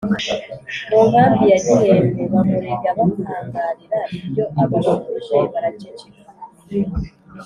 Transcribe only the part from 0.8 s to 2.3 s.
Mu nkambi ya Gihembe